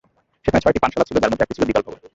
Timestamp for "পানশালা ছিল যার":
0.83-1.31